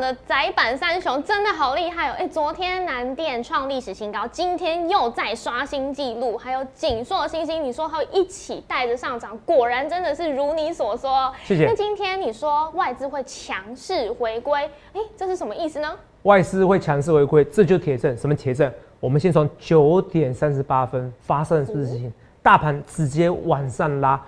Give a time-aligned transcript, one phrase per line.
[0.00, 2.14] 场的窄板三雄真的好厉害哦！
[2.18, 11.30] 哎，昨天南电创历史新高，今天又在刷新纪录，还有锦硕、星星，你说会一起带着上涨，果然真的是如你所说。
[11.44, 11.66] 谢谢。
[11.66, 15.94] 那今天你说外资会强势回归，哎，这是什么意思呢？
[16.22, 18.16] 外资会强势回归，这就铁证。
[18.16, 18.72] 什么铁证？
[19.00, 22.10] 我们先从九点三十八分发生的事情，
[22.42, 24.18] 大盘直接往上拉，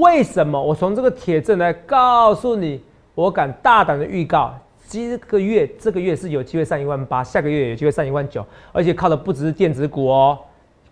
[0.00, 0.60] 为什么？
[0.60, 2.82] 我从这个铁证来告诉你。
[3.14, 4.54] 我敢大胆的预告，
[4.92, 10.38] 今个月这个月是有机会上一万八，下个月有机会上一万九，而且靠的不只是电子股哦，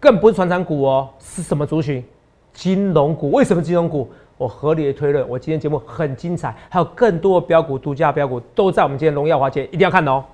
[0.01, 2.03] 更不是传产股哦，是什么族群？
[2.55, 3.31] 金融股。
[3.31, 4.11] 为什么金融股？
[4.39, 10.25] 我合理的推论，我今天节目很精彩，还有更多的标股、独家标股都在我们今天荣耀华姐，一定要看哦。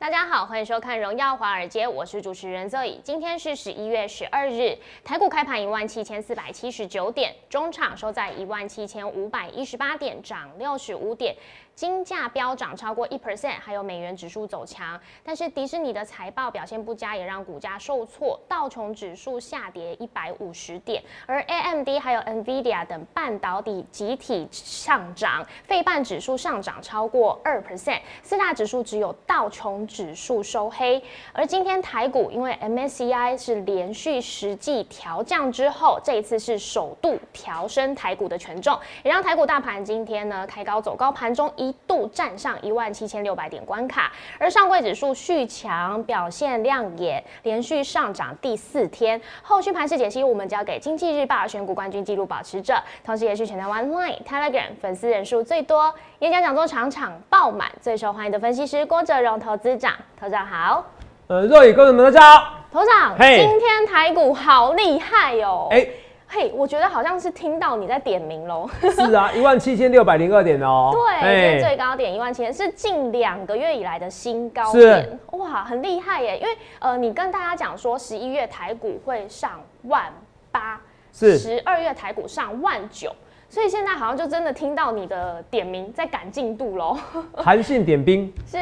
[0.00, 3.00] 大家好，欢迎收看《荣耀华尔街》，我是主持人 Zoe。
[3.02, 11.34] 今天是十一月十二日，台股开盘一万七千四百七十九点，中场收在一万七千五百一十八点，涨六十五点。
[11.78, 31.00] 金价飙涨超过一 percent，还有美元指数走强，但是迪士尼的财报表现不佳，也让股价受挫，道琼指数下跌一百五十点，而 AMD 还有 NVIDIA 等半导体集体上涨，费半指数上涨超过二 percent，四大指数只有道琼指数收黑。
[31.32, 41.67] 而今天台股因为 MSCI 是连续十季调降之后，这一次是首度调升台股的权重，也让台股大盘今天呢开高走高，盘中一。
[41.68, 49.20] 一度站上一万七千六百点关卡，而上柜指数续强，表现亮眼，连续上涨第四天。
[49.42, 59.92] 后续盘势解析，我们交给经济日报选股冠军纪录保持者，同时也是全台湾 Line、Telegram 粉丝人数最多、演讲讲座场场爆满、最受欢迎的分析师郭哲荣投资长。
[60.18, 60.82] 头长好，
[61.26, 65.86] 呃，若雨观众们大家好，头长，今天台股好厉害哟，哎。
[66.30, 68.68] 嘿，我觉得好像是听到你在点名喽。
[68.80, 70.90] 是啊，一万七千六百零二点哦。
[70.94, 75.18] 对，今天最高点一万七千，是近两个月以来的新高点。
[75.32, 76.38] 哇，很厉害耶！
[76.38, 79.52] 因为呃，你跟大家讲说十一月台股会上
[79.84, 80.12] 万
[80.52, 80.78] 八，
[81.14, 83.10] 是十二月台股上万九。
[83.50, 86.98] 所以现在好像就真的听到你的点名在赶进度喽，
[87.34, 88.58] 韩信点兵 是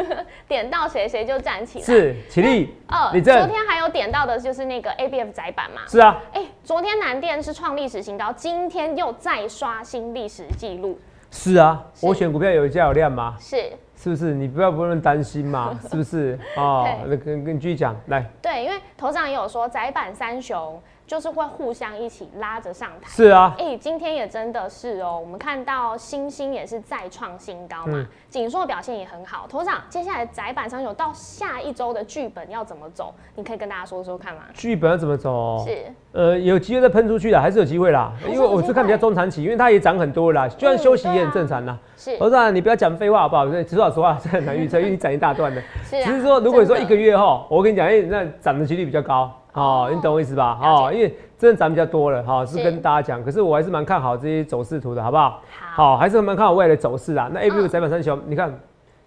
[0.46, 2.74] 点到谁谁就站起来，是起立。
[2.88, 6.22] 呃，昨天还有点到的就是那个 A B F 窄板嘛，是啊。
[6.34, 10.98] 哎，昨天南电是创历史新高，今天又再刷新历史记录。
[11.30, 13.36] 是啊，我选股票有价有量吗？
[13.40, 14.34] 是，是不是？
[14.34, 16.38] 你不要不用担心嘛， 是不是？
[16.56, 18.24] 哦，那跟跟继续讲来。
[18.42, 20.78] 对，因为头上也有说窄板三雄。
[21.06, 23.08] 就是会互相一起拉着上台。
[23.08, 29.46] 是啊，哎，今天也真的是哦，我们看到星星也是再创新高嘛，锦硕表现也很好。
[29.48, 33.14] 头长，接下来窄板上有到下一周的剧本要怎么走？
[33.36, 34.42] 你可以跟大家说说看吗？
[34.52, 35.64] 剧本要怎么走？
[35.64, 35.78] 是，
[36.12, 38.12] 呃，有机会再喷出去的，还是有机会啦。
[38.26, 41.78] 因为我是看比较中长期，因为它也涨很多啦，就算休息也很正常啦。
[41.96, 43.46] 是，头长，你不要讲废话好不好？
[43.46, 45.62] 实话实话，这很难预测， 因为你涨一大段的。
[45.84, 49.32] 是只是说，如果你说一个月后，我跟你讲，哎，那涨的几率比较高。
[49.56, 50.58] 哦，你懂我意思吧？
[50.62, 53.24] 哦，因为真的涨比较多了，哈，是跟大家讲。
[53.24, 55.42] 可是我还是蛮看好这些走势图的，好不好？
[55.74, 57.30] 好，还是蛮看好未来的走势啊。
[57.32, 58.52] 那 A、B、U 窄板三雄，你看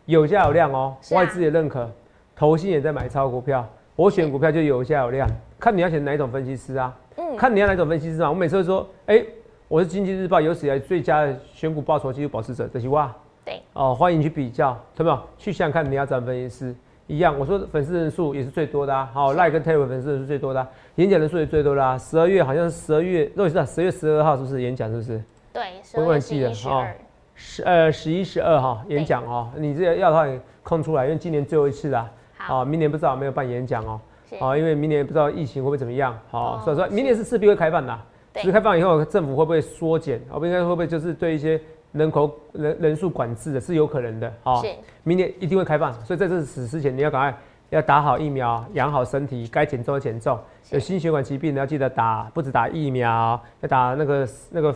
[0.05, 1.87] 有价有量哦，外资也认可，
[2.35, 3.63] 投信也在买超股票。
[3.95, 5.29] 我选股票就有价有量，
[5.59, 6.91] 看你要选哪一种分析师啊？
[7.17, 8.29] 嗯，看你要哪种分析师啊？
[8.29, 9.23] 我每次都说，哎，
[9.67, 13.16] 我是经济日报有史以来最佳的选股报酬记录保持者，这句话。
[13.45, 13.61] 对。
[13.73, 15.19] 哦，欢迎去比较，有没有？
[15.37, 16.75] 去想想看你要找分析师。
[17.09, 19.09] 一样，我说粉丝人数也是最多的啊。
[19.12, 20.66] 好，赖跟 Terry 粉丝人数最多的，
[20.97, 21.97] 演讲人数也最多的啊。
[21.97, 24.88] 十二月好像是十二月，肉也是十月十二号是不是演讲？
[24.92, 25.24] 是不是？
[25.52, 25.64] 对，
[25.96, 26.88] 我忘记了哈。
[27.34, 30.28] 十呃十一十二号演讲哦，你这要的话
[30.62, 32.08] 空出来，因为今年最后一次啦。
[32.38, 34.00] 好，明年不知道有没有办演讲哦。
[34.40, 36.16] 好，因为明年不知道疫情会不会怎么样。
[36.30, 38.00] 好，所以说明年是势必会开放的。
[38.36, 40.22] 只是开放以后，政府会不会缩减？
[40.30, 41.59] 我不应该会不会就是对一些。
[41.91, 44.64] 人口人人数管制的是有可能的，好，
[45.03, 47.35] 明年一定会开放，所以在这死之前，你要赶快
[47.69, 50.37] 要打好疫苗，养好身体，该减重的减重。
[50.72, 54.72] 有心血管疾病的要记得打，不止打疫苗，要打那个那个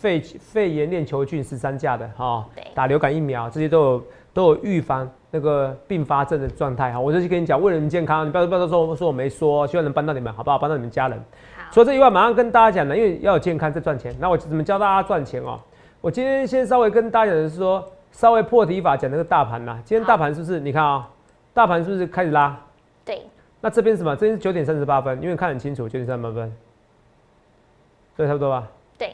[0.00, 4.02] 肺肺炎链球菌十三价的哈，打流感疫苗，这些都有
[4.34, 7.00] 都有预防那个并发症的状态哈。
[7.00, 10.58] 我就去跟你讲，为了你健康，你不要不要说说我没说，希望能帮到你们，好不好？
[10.58, 11.18] 帮到你们家人。
[11.70, 15.58] 除了这以外，马上跟大家讲呢，因为要有健康再赚钱，那我怎么教大家赚钱哦？
[16.00, 19.80] 我今天先稍微跟大家讲的是说，稍微破题法讲那个大盘啦。
[19.84, 20.60] 今天大盘是不是？
[20.60, 21.08] 你看啊，
[21.52, 22.56] 大盘是不是开始拉？
[23.04, 23.22] 对。
[23.60, 24.14] 那这边什么？
[24.14, 26.52] 这边是九点三十八分，因为看很清楚，九点三十八分。
[28.16, 28.68] 对，差不多吧？
[28.96, 29.12] 对。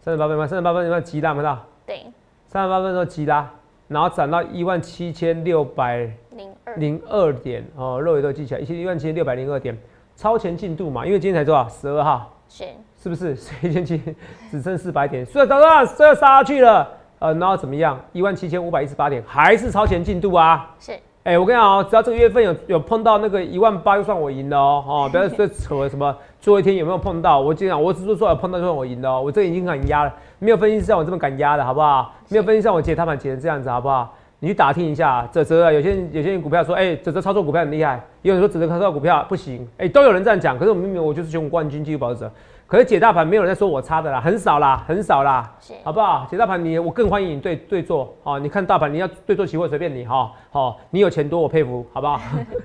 [0.00, 0.46] 三十八分吗？
[0.46, 1.34] 三十八分有没有急拉？
[1.34, 1.58] 没到。
[1.84, 1.98] 对。
[2.46, 3.50] 三三十八分之后急拉，
[3.86, 9.76] 然后涨到一万七千六百零二零二点哦，肉眼都记起来，一千一万七千六百零二点，
[10.16, 11.68] 超前进度嘛，因为今天才多少？
[11.68, 12.64] 十二号，是
[13.02, 13.34] 是不是？
[13.36, 14.14] 所以今天
[14.50, 16.88] 只剩四百点，所以早上这要杀下去了，
[17.18, 18.00] 呃，然后怎么样？
[18.12, 20.74] 一万七千五百一十八点，还是超前进度啊？
[20.78, 20.92] 是
[21.24, 32.14] 哎、我跟你讲哦，只要这个月份有有碰到那个一万八，就算我赢了哦，哦， 不要说扯什么最后一天有没有碰到，我跟你讲，我只是说有碰到就算我赢了哦，我这个已经很压了，没有分析师像我这么敢压的好不好？
[32.28, 34.14] 没有分析师像我解他盘解成这样子好不好？
[34.38, 42.30] 你去打听一下，泽泽啊，有些人有些人股票说，哎、泽泽操作股票很厉害，也有人说泽泽操作股票不行，哎、都有人这样讲，可是我明明我就是选股冠军，继续保持者，
[42.66, 45.50] 可是解大盘没有人在说我差的啦，很少啦，很少啦，
[45.82, 46.26] 好不好？
[46.30, 52.20] 解大盘你我更欢迎你对对做，好、你看大盘你要对做期货随便你哈，好、你有钱多我佩服，好不好？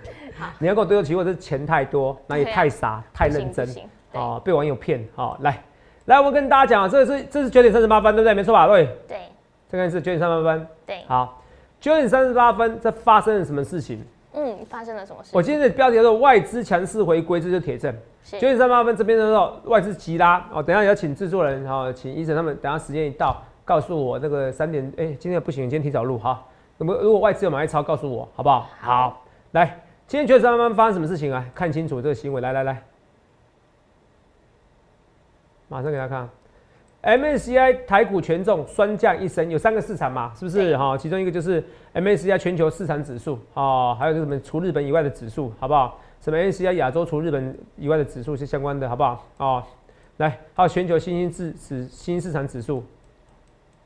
[0.60, 3.68] 你要跟我对做期货，这钱太多，那也太傻、太认真
[4.14, 5.08] 哦，被网友骗。
[5.16, 5.64] 好、来
[6.06, 8.34] 来，我跟大家讲，这是这是九点三十八分，对不对？
[8.34, 8.68] 没错吧？
[8.68, 9.18] 对，对
[9.70, 10.68] 这个是九点三十八分。
[10.86, 11.41] 对，好，
[11.82, 14.06] 九点三十八分，这发生了什么事情？
[14.34, 15.32] 嗯，发生了什么事？
[15.34, 17.94] 我今天的标题叫做“外资强势回归”，这就是铁证。
[18.24, 26.46] 是九点三十八分这边的时候，外资急拉哦，等一下也要请制作人哈、哦，请医生他们，等一下时间一到，告诉我那个三点，哎、今天不行，今天提早录哈。
[26.78, 28.70] 那么如果外资有买一超，告诉我好不好？
[28.80, 29.66] 好，来，
[30.06, 31.44] 今天九点三十八分发生什么事情啊？
[31.56, 32.84] 看清楚这个行为，来来来，
[35.68, 36.30] 马上给大家看。
[37.04, 40.96] MSCI 台股权重双降一升，有三个市场嘛，是不是对哈？
[40.96, 41.64] 其中一个就是
[41.96, 46.00] MSCI 全球市场指数哦，还有就是什么除日本以外的指数，好不好？
[46.20, 49.26] 什么 MSCI 亚洲除日本以外的指数是相关的，好不好？
[49.38, 49.64] 哦，
[50.18, 52.84] 来，还有全球新兴指指新兴市场指数，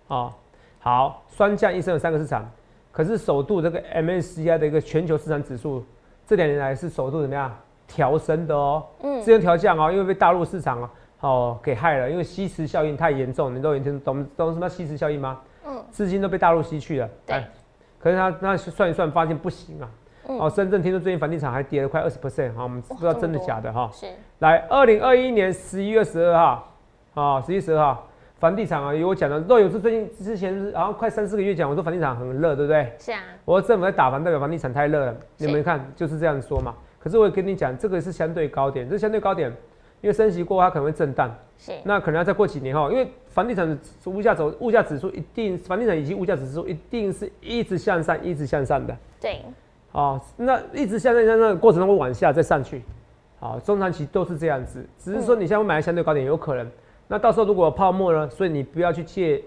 [0.07, 0.33] 哦，
[0.79, 2.45] 好，双降一升有三个市场，
[2.91, 5.81] 可是首度这个 MSCI 的一个全球市场指数
[6.27, 7.57] 这两年来是首度怎么样
[7.87, 8.83] 调升的哦？
[9.03, 10.89] 嗯之前调降哦，因为被大陆市场哦
[11.25, 15.41] 哦给害了，因为吸食效应太严重，你都有听懂懂什么吸食效应吗？
[15.65, 17.09] 嗯，资金都被大陆吸去了。
[17.25, 17.49] 对哎，
[17.99, 19.89] 可是他那算一算，发现不行啊。
[20.27, 23.89] 嗯哦，深圳听说最近房地产还跌了快二十 percent 哈，我们不知道真的假的哈。
[23.93, 24.07] 是
[24.39, 26.73] 来，二零二一年十一月十二号，
[27.13, 28.07] 啊，十一十二号，
[28.39, 32.91] 房地产啊，有我讲的，若有是最近之前是好像快三四个月讲，我说房地产很热，对不对？
[32.99, 36.75] 是啊，我说政府在打房，代表房地产太热了，你是们看就是这样说嘛。
[36.99, 39.51] 可是我也跟你讲，这个是相对高点，这相对高点，
[40.05, 41.71] 因为升息过后它可能会震荡，是。
[41.83, 43.75] 那可能要再过几年哈，因为房地产的
[44.05, 48.95] 物价走物价指数一定，房地产以及物价指数一定是一直向上，一直向上的。
[49.19, 49.41] 对，
[49.93, 52.83] 哦，那一直向上向上的过程中会往下再上去，
[53.39, 56.69] 好、中长期都是这样子，只是说你现在会买在相对高点有可能，
[57.07, 59.41] 那到时候如果有泡沫呢，所以你不要去借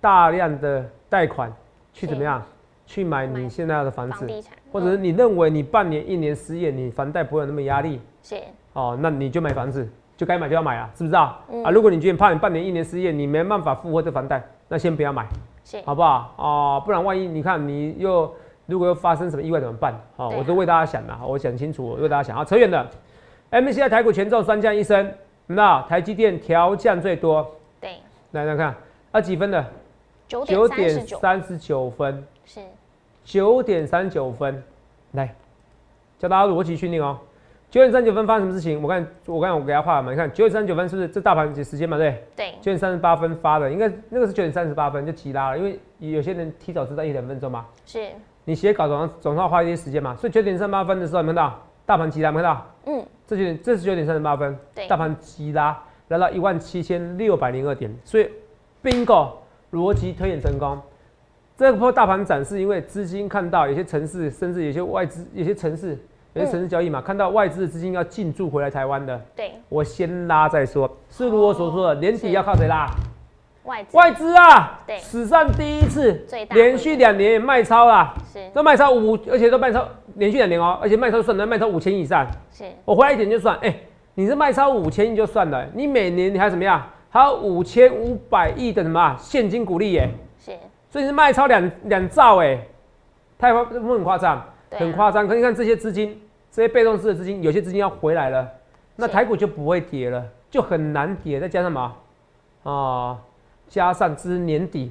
[0.00, 1.52] 大量的贷款
[1.92, 2.40] 去怎么样
[2.86, 4.54] 去买你买现在的房子，房地产。
[4.70, 8.36] 或者是你认为你半年一年失业，你房贷不会有那么压力，是
[8.76, 9.88] 哦，那你就买房子，
[10.18, 11.40] 就该买就要买啊，是不是啊？
[11.50, 15.26] 嗯啊，如果你觉得怕你半年一年失业，你没办法付货这房贷，那先不要买。
[15.84, 16.34] 好不好？
[16.36, 18.32] 哦，不然万一你看你又
[18.66, 19.94] 如果又发生什么意外怎么办？
[20.16, 22.36] 哦，啊我都为大家想了，我想清楚，我为大家想。
[22.36, 22.86] 啊，扯远了。
[23.50, 25.10] MCI 台股权重三降一升，
[25.46, 27.50] 那台积电调降最多，
[27.80, 27.96] 对，
[28.32, 28.74] 来来看，
[29.12, 29.64] 啊几分的？
[30.28, 32.60] 九九点三十九三十九分，是
[33.24, 34.62] 九点三十九分，
[35.12, 35.34] 来
[36.18, 37.18] 教大家逻辑训练哦。
[37.76, 38.80] 九点三九分发生什么事情？
[38.80, 41.98] 我看我刚才我给他画了嘛，你看九点三九分是不是这大盘时间嘛？
[41.98, 42.24] 对不对。
[42.34, 47.66] 对九点三十八分发的，应该那个是九点三十八分就急拉了，因为有些人提早知道一两分钟嘛。
[47.84, 48.02] 是
[48.46, 52.32] 你写稿总要总要花一些时间嘛，所以九点三八分的时候，有没有看到大盘急拉？
[52.32, 52.66] 看到？
[52.86, 55.78] 嗯这就这是九点三十八分，对大盘急拉
[56.08, 58.26] 来到一万七千六百零二点，所以
[58.82, 59.32] bingo
[59.72, 60.80] 逻辑推演成功。
[61.58, 65.98] 这波大盘展是因为资金看到有些城市，甚至有些外资、有些城市、
[66.36, 69.52] 有些城市交易嘛，看到外资的资金要进驻回来台湾的，对。
[69.70, 70.88] 我先拉再说。
[71.08, 72.86] 是如我所说的，年底要靠谁拉？
[73.64, 73.96] 外资。
[73.96, 74.98] 外资啊，对。
[74.98, 78.14] 史上第一次最大连续两年卖超啦。
[78.30, 78.50] 是。
[78.52, 82.64] 都卖超五，而且都卖超连续两年哦，而且卖超算能卖超五千以上，是。
[82.84, 83.74] 我回来一点就算，哎、
[84.14, 86.86] 你是卖超五千亿就算了，你每年你还怎么样？
[87.08, 90.52] 还有五千五百亿的什么啊现金股利耶，是。
[90.90, 92.58] 所以你是卖超两两兆哎，
[93.38, 95.26] 太夸不很夸张，很夸张。
[95.26, 96.20] 可你看这些资金，
[96.56, 98.50] 这些被动式的资金，有些资金要回来了，
[98.94, 101.38] 那台股就不会跌了，就很难跌。
[101.38, 101.96] 再加上什么
[102.62, 103.20] 啊？
[103.68, 104.90] 加上这是年底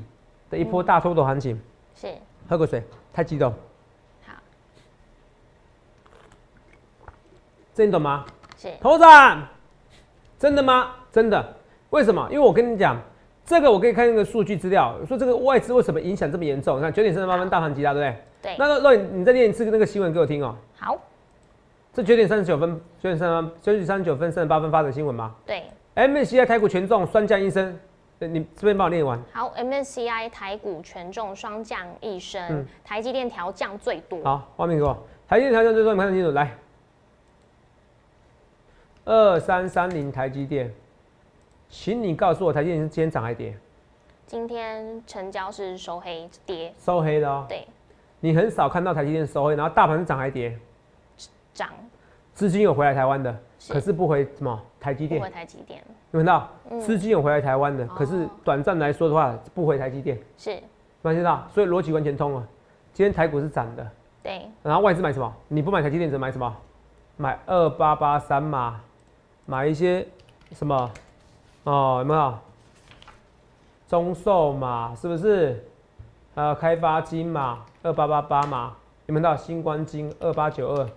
[0.52, 1.60] 的一波大多头行情，
[1.96, 2.10] 是
[2.48, 3.52] 喝口水，太激动。
[4.28, 4.34] 好
[7.74, 8.26] 这你懂吗？
[8.56, 9.48] 是头长，
[10.38, 10.92] 真的吗？
[11.12, 11.56] 真的？
[11.90, 12.28] 为什么？
[12.30, 12.96] 因为我跟你讲，
[13.44, 16.78] 这个我可以看那个数据资料，说这个外资为什么影响这么严重？
[16.78, 18.54] 你看九点三十八分大盘急拉，对不对？
[18.54, 20.56] 对那那你你再念一次那个新闻给我听哦。
[20.78, 20.96] 好
[21.96, 25.64] 这九点三十九分，九点三九点三十九分三十八分发的新闻吗对
[25.96, 27.80] ？MSCI 台股权重双降一升，
[28.20, 29.18] 呃你这边帮我念完。
[29.32, 34.22] 好，MSCI 台股权重双降一升，嗯台积电调降最多。
[34.26, 34.94] 好，画面给我。
[35.26, 36.32] 台积电调降最多，你看得清楚。
[36.32, 36.54] 来，
[39.06, 40.70] 二三三零台积电，
[41.70, 43.58] 请你告诉我，台积电是今天涨还跌？
[44.28, 47.46] 今天成交是收黑跌，收黑的哦。
[47.48, 47.66] 对，
[48.20, 50.60] 你很少看到台积电收黑，然后大盘是涨还跌，
[51.56, 51.70] 涨
[52.34, 55.82] 资金有回来台湾的，是可是不回什么台积电不回，台积电，
[56.12, 56.48] 有看到？
[56.70, 60.62] 嗯资金有回来台湾的，可是哦短暂来说的话，不回台积电，是
[61.02, 61.48] 发现到？
[61.54, 62.46] 所以逻辑完全通了。
[62.94, 63.90] 今天台股是涨的，
[64.22, 65.34] 对，然后外资买什么？
[65.48, 66.54] 你不买台积电，只买什么？
[67.16, 68.82] 买二八八三嘛，
[69.46, 70.06] 买一些
[70.52, 70.92] 什么？
[71.64, 72.38] 哦，有没有？
[73.88, 75.64] 中寿嘛，是不是？
[76.36, 80.90] 还有开发金嘛，二八八八嘛，有没有看到星光金二八九二？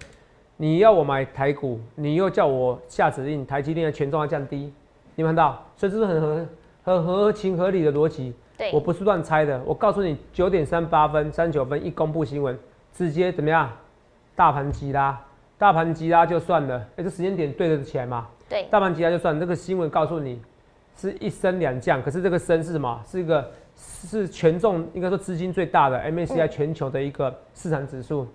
[0.61, 4.73] 你要我买台股，你又叫我下指令，台积电的权重要降低，
[5.15, 5.65] 你们看到？
[5.77, 6.47] 所以这是很合
[6.83, 8.35] 很合情合理的逻辑。
[8.57, 12.59] 对我不是乱猜的，我告诉你，九点三八分、三九分一公布新闻，
[12.93, 13.71] 直接怎么样？
[14.35, 15.17] 大盘急拉，
[15.57, 18.27] 大盘急拉就算了，哎、这时间点对得起来吗？
[18.49, 20.43] 对，大盘急拉就算了，这个新闻告诉你
[20.97, 23.00] 是一升两降，可是这个升是什么？
[23.07, 28.27] 是一个是权重应该说资金最大的 MACI 嗯全球的一个市场指数，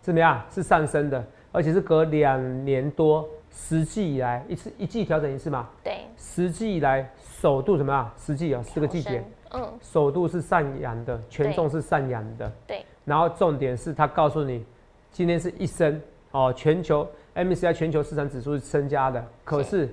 [0.00, 0.42] 怎么样？
[0.50, 8.14] 是上升的，而且是隔两年多实际以来一次一季调整一次嘛，对，实际以来首度什么啊？
[8.16, 9.22] 实际啊，四个季节。
[9.52, 14.64] 嗯，首度是上扬的，权重是上扬的，对，然后重点是它告诉你，
[15.10, 17.04] 今天是一升哦，全球
[17.34, 19.92] MSCI 全球市场指数是增加的，可是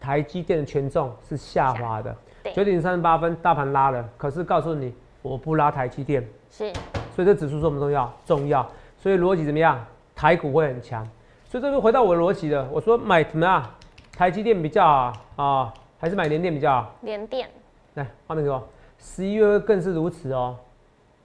[0.00, 2.16] 台积电的权重是下滑的，
[2.54, 6.72] 九点三十八分大盘拉了，可是告诉你我不拉台积电，是。
[7.14, 8.10] 所以这指数重不重要？
[8.24, 9.84] 重要，所以逻辑怎么样？
[10.24, 11.06] 台股会很强，
[11.44, 13.76] 所以这就回到我的逻辑了，我说买什么啊？
[14.16, 16.94] 台积电比较好啊，还是买联电比较好？
[17.02, 17.46] 联电，
[17.92, 18.66] 来，画面给我。
[18.98, 20.56] 十一月会更是如此哦，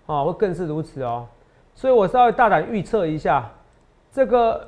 [0.05, 1.25] 哦，会更是如此哦。
[1.75, 3.49] 所以我稍微大胆预测一下，
[4.11, 4.67] 这个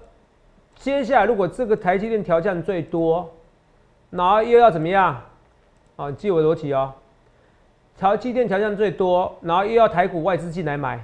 [0.76, 3.30] 接下来如果这个台积电调降最多，
[4.12, 5.22] 然后又要怎么样？
[5.98, 6.94] 啊，你记我的逻辑哦。
[8.00, 10.96] 台积电调降最多，然后又要台股外资进来买，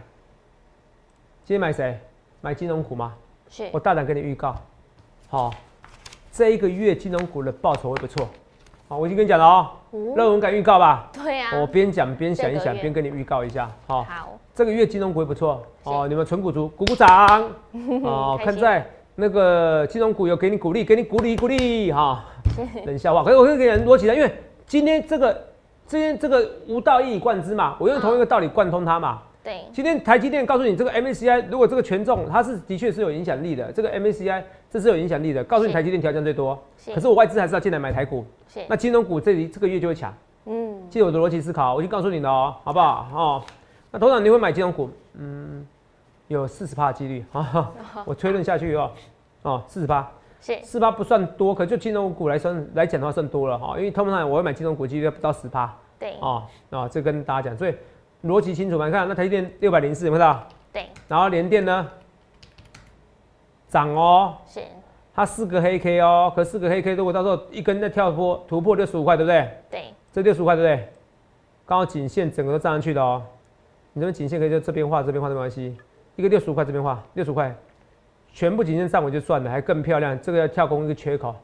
[1.44, 2.00] 今天买谁？
[2.48, 3.14] 买金融股吗？
[3.50, 4.56] 是我大胆跟你预告，
[5.28, 5.54] 好、
[6.32, 8.26] 这一个月金融股的报酬会不错。
[8.88, 9.70] 好，我已经跟你讲了哦，
[10.16, 11.10] 让我们敢预告吧？
[11.12, 13.70] 对啊，我边讲边想一想，边跟你预告一下。
[13.86, 17.52] 好，好，这个月金融股会不错哦，你们纯股族鼓鼓掌
[18.06, 22.24] 哦，看在那个金融股有给你鼓励，给你鼓励鼓励哈。
[22.88, 24.34] 冷笑话，可是我会给人逻辑的，因为
[24.66, 25.48] 今天这个
[25.86, 29.22] 今天这个无道一以贯之嘛，我用同一个道理贯通它嘛。
[29.48, 36.94] 对，今天台积电告诉你，这个 MACI 如果这个权重它是的确是有影响力的，这个 MACI 这是有影响力的，告诉你台积电调降最多，是。
[36.94, 40.14] 可是我外资还是要进来买台股，是，那金融股这里这个月就会强。
[40.48, 43.08] 嗯，记得我的逻辑思考，我已经告诉你了哦，好不好？
[43.14, 43.44] 哦，
[43.90, 45.66] 那通常你会买金融股，嗯，
[46.28, 47.72] 有四十趴几率啊，
[48.04, 48.92] 我推论下去哦，
[49.44, 50.06] 哦，四十趴，
[50.42, 50.60] 是。
[50.62, 55.74] 四趴不算多，可就金融股来算来讲的话算多了哈，因为通常我会买金融股几率不到十趴。
[55.98, 57.74] 对，哦，啊，这跟大家讲，所以
[58.24, 58.86] 逻辑清楚吗？
[58.88, 60.48] 你看那台积电六百零四有没有到？
[60.74, 61.88] 对，然后联电呢
[63.70, 64.62] 涨哦，是，
[65.14, 69.50] 它四个黑 K 哦，可四个黑 K 如果到时候一根再跳波突破六十五块，对不对？
[69.70, 70.90] 对，这六十五块对不对？
[71.66, 73.22] 刚好颈线整个都站上去的哦。
[73.94, 75.76] 你这边颈线可以就这边画，这边画没关系。
[76.16, 77.54] 一个六十五块这边画，六十五块，
[78.32, 80.20] 全部颈线站稳就算了，还更漂亮。
[80.22, 81.36] 这个要跳空一个缺口，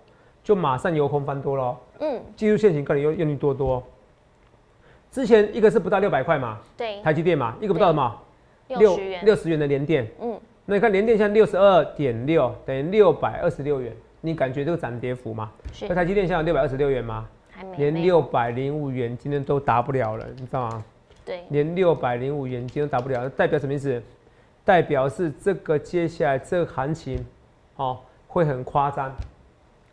[0.43, 1.77] 就马上由空翻多了、哦。
[1.99, 3.83] 嗯，技术线型告诉你用用力多多。
[5.13, 8.19] 之前一个是不到六百块嘛，对，台积电嘛，一个不到什么
[8.67, 10.07] 六十元，六十元的联电。
[10.19, 15.51] 嗯，那你看联电现在六十二点六，等于六百二十六元，你感觉这个涨跌幅吗？
[15.71, 17.27] 是那台积电现在六百二十六元吗？
[17.51, 20.83] 还没连没六百零五元今天都达不了了，你知道吗？
[21.23, 24.01] 对，连六百零五元今天都达不了，代表什么意思？
[24.65, 27.23] 代表是这个接下来这个行情，
[27.75, 29.09] 哦，会很夸张，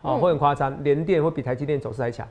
[0.01, 2.27] 哦，嗯会很夸张，联电会比台积电走势还强。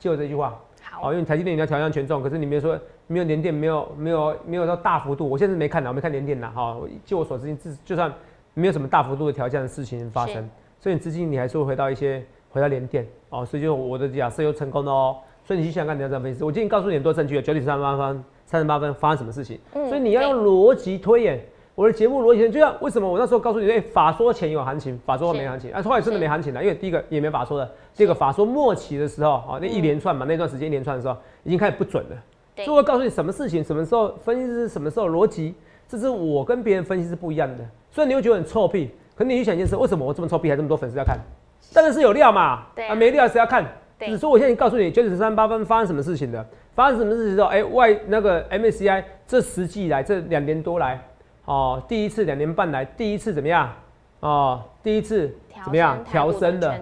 [0.00, 0.60] 就我这句话，好
[1.02, 2.78] 哦，因为台积电你要调降权重，可是你没有说
[3.08, 6.76] 没有连电没有没有没有到大幅度，我现在是没看到，我没看连电的哈。
[6.76, 8.10] 我就我所知，就就算
[8.54, 15.16] 没有什么大幅度的调降的事情发生，所以你资金你还是会回到一些回到连电哦，所以就我的假设又成功了哦。
[15.44, 16.44] 所以你去想想看，你要怎么分析？
[16.44, 21.44] 我今天告诉你很多证据了，九点三十八分、三十八分发生什么事情，嗯所以你要用逻辑推演。
[21.82, 32.16] 我的节目逻辑就像为什么我那时候告诉你，哎、法说前有行情，法说后没行情，啊，后来真的没行情了，因为第一个也没法说的，第二个法说末期的时候，啊，那一连串嘛，那段时间一连串的时候，已经开始不准了。
[32.54, 35.56] 对所以我会告诉你什么事情，什么时候分析是什么时候逻辑，
[35.88, 37.64] 这是我跟别人分析是不一样的。
[37.90, 41.18] 虽然你会觉得很臭屁，可你去想一件事，为什么我这么臭屁，还这么多粉丝要看？
[41.74, 43.66] 当然是有料嘛，对啊没料谁要看？
[43.98, 46.46] 对只是说我现在告诉你九点十三八分发生什么事情的，
[46.76, 51.00] 发生什么事情之后，哎、外那个 MSCI 这实际以来这两年多来，
[51.44, 53.72] 哦，第一次两年半来第一次怎么样？
[54.20, 55.34] 哦，第一次
[55.64, 56.02] 怎么样？
[56.04, 56.80] 调升的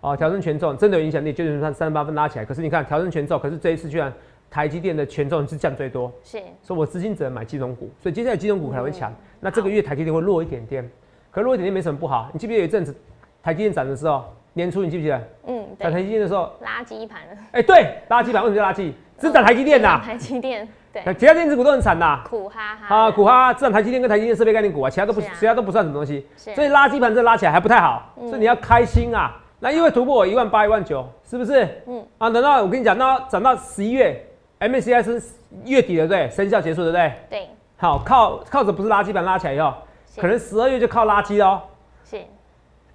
[0.00, 2.44] 哦，调升权重真的有影响力，就是三三十八分拉起来。
[2.44, 4.12] 可是你看调升权重，可是这一次居然
[4.50, 9.10] 台积电的权重是降最多，是所以我资金只能买金融股，所以接下来金融股可能会强。
[9.10, 10.88] 嗯那这个月台积电会弱一点点，
[11.32, 12.30] 可是弱一点点没什么不好。
[12.32, 12.94] 你记不记得有一阵子
[13.42, 18.92] 台积电涨的时候，年初你记不记得嗯，涨台对，积电的时候，垃圾盘了，哎、对，垃圾盘为什么叫垃圾？
[19.18, 22.20] 只涨台积电呐、台积电，对，其他电子股都很惨呐。
[22.24, 26.26] 苦哈哈啊，苦哈哈，只涨台积电跟台积电设备概念股啊，其他都不，啊其他都不算什么东西。
[26.36, 29.36] 是所以垃圾盘这拉起来还不太好，嗯所以你要开心啊。
[29.58, 31.64] 那因为突破一万八、一万九，是不是？
[31.86, 32.06] 嗯嗯。
[32.18, 34.20] 啊，等到我跟你讲，那涨到十一月
[34.58, 35.22] ，MSCI 是
[35.64, 36.30] 月底了，对不对？
[36.30, 37.12] 生效结束，对不对？
[37.30, 39.72] 对，好，靠靠着不是垃圾盘拉起来以后，
[40.20, 41.60] 可能十二月就靠垃圾哦。
[42.04, 42.16] 是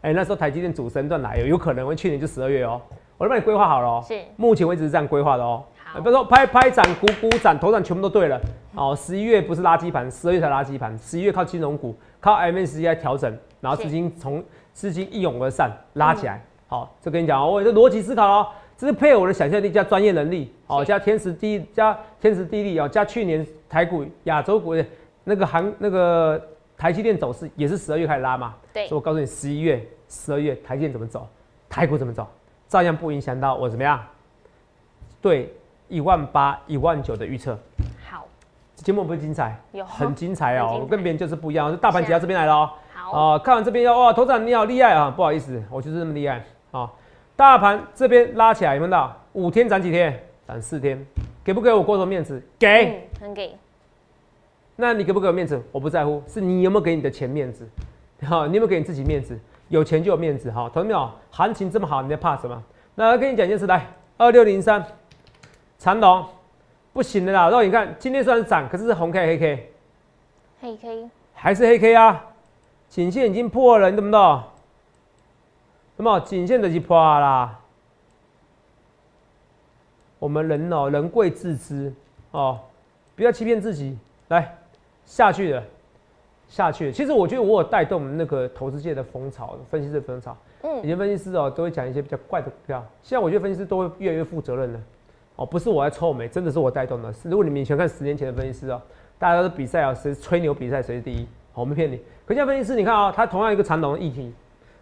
[0.01, 2.79] 哎、那时候台积电主升段来，有有可能会去年就十二月哦。
[3.17, 4.03] 我都帮你规划好了哦。
[4.07, 5.63] 是目前为止是这样规划的哦。
[5.93, 8.39] 好不要说拍拍掌、鼓鼓掌、头掌全部都对了
[8.75, 8.93] 哦。
[8.95, 10.97] 十一月不是垃圾盘，十二月才垃圾盘。
[10.99, 16.43] 十一月靠金融股，靠 MSCI 调整，然后资金从资金一涌而上拉起来。
[16.67, 24.85] 好，这跟你讲哦，我这逻辑思考哦，这是配合我的想象力加专业能力哦，加天时地加天时地利哦，加去年台股、亚洲股的
[25.23, 26.39] 那个韩那个
[26.77, 28.53] 台积电走势也是十二月开始拉嘛。
[28.73, 31.25] 对所以我告诉你，十一月、十二月台积电怎么走，
[31.69, 32.27] 台股怎么走，
[32.67, 34.03] 照样不影响到我怎么样
[35.21, 35.51] 对
[35.87, 37.57] 一万八、一万九的预测。
[38.09, 38.25] 好，
[38.75, 45.09] 节目不是精彩，有很精彩哦、我跟别人就是不一样，就大盘挤到这边来了哦、好，哦，看完这边要哇，头长你好厉害啊！
[45.09, 46.91] 不好意思，我就是这么厉害啊、
[47.35, 49.15] 大盘这边拉起来，有没有看到？
[49.33, 50.23] 五天涨几天？
[50.47, 51.05] 涨四天，
[51.43, 52.41] 给不给我郭总面子？
[52.57, 52.85] 给。
[52.85, 53.55] 嗯，很给，
[54.75, 55.61] 那你给不给我面子？
[55.71, 57.67] 我不在乎，是你有没有给你的钱面子？
[58.23, 59.37] 好，你有没有给你自己面子？
[59.69, 62.63] 有钱就有面子，哈，同志们哦，行情这么好，你在怕什么？
[62.95, 63.85] 那我跟你讲一件事，来，
[64.17, 64.81] 二六零三，
[65.77, 66.25] 长龙，
[66.93, 67.43] 不行的啦。
[67.43, 69.71] 然后你看，今天虽然涨，可是是红 K 黑 K，
[70.61, 72.25] 黑 K，还是黑 K 啊，
[72.89, 74.43] 颈线已经破了，你懂不懂？
[75.95, 77.59] 那么颈线的就破啦。
[80.19, 81.93] 我们人哦，人贵自知
[82.31, 82.59] 哦，
[83.15, 83.97] 不要欺骗自己。
[84.29, 84.57] 来，
[85.05, 85.63] 下去了，
[86.49, 86.91] 下去了。
[86.91, 90.35] 其实我觉得我有带动那个投资界的风潮，分析师的风潮。
[90.63, 94.79] 以嗯，前分析师哦都会讲一些比较怪的股票，现在我觉得分析师都会越来越负责任了。
[95.37, 97.13] 哦，不是我在臭美，真的是我带动的。
[97.13, 98.81] 是如果你们以前看十年前的分析师哦，
[99.17, 101.97] 大家都比赛啊，谁吹牛比赛谁是第一，我没骗你。
[102.25, 104.33] 可现在分析师你看啊、他同样一个长龙的议题，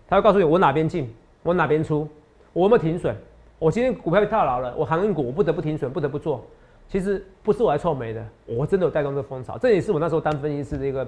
[0.08, 1.14] 他会告诉你我哪边进，
[1.44, 2.08] 我哪边出，
[2.54, 3.16] 我有没有停损，
[3.60, 6.44] 我今天股票被套牢了，我航运股我不得不停损，不得不做。
[6.88, 11.08] 其实不是我来臭美的，我真的有带动这个风潮，这也是我那时候当分析师的一个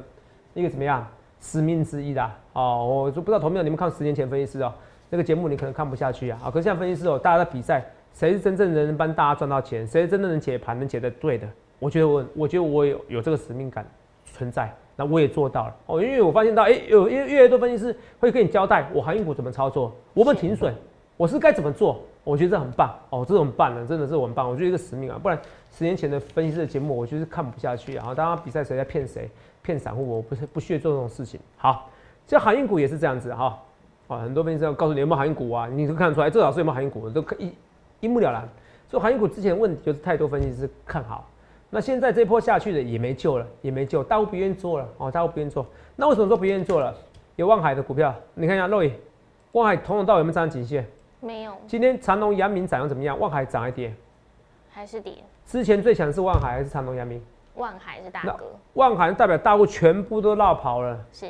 [0.55, 1.07] 一个怎么样
[1.39, 2.35] 使命之一啦。
[2.53, 4.73] 哦，我就不知道同没有你们看十年前分析师哦，
[5.09, 6.39] 那个节目你可能看不下去啊。
[6.43, 11.47] 啊，可是现在分析师哦，大家在比赛，谁是真正能帮大家赚到钱，谁是真正能解盘能解得对的，
[11.79, 13.85] 我觉得我我觉得我有有这个使命感
[14.25, 20.73] 存在，那我也做到了哦，因为我发现到哎、有越越来越多分析师会跟你交代我航运股怎么操作，我们停损，
[21.15, 21.99] 我是该怎么做。
[22.23, 25.39] 我觉得这很棒哦，这种棒的真的是我很棒，我觉得一个使命啊，不然
[25.71, 27.99] 十年前的分析师的节目，我就是看不下去啊。
[27.99, 29.29] 然后大家比赛谁在骗谁，
[29.61, 31.39] 骗散户，我不是不屑做这种事情。
[31.55, 31.89] 好，
[32.27, 33.57] 这航运股也是这样子哈，
[34.09, 37.53] 啊，很多分析师要告诉你有没有航运股啊，你都看得出来，这老师有没有航运股，都可一
[37.99, 38.47] 一目了然。
[38.89, 41.27] 所以航运股之前的问题就是太多分析师看好，
[41.69, 45.65] 那现在这波下去的也没救了，也没救，大户不愿意做了哦，大户不愿意做。
[45.95, 46.93] 那为什么说不愿意做了？
[47.35, 48.95] 有望海的股票，你看一下肉眼，
[49.51, 50.87] 望海从头到尾有没有站颈线？
[51.19, 53.19] 没有，今天长隆、阳明涨又怎么样？
[53.19, 53.93] 望海涨还跌？
[54.69, 55.13] 还是跌，
[55.45, 57.21] 之前最强是望海还是长隆、阳明？
[57.55, 60.97] 望海是大那哥，望海代表大户全部都绕跑了。
[61.11, 61.27] 是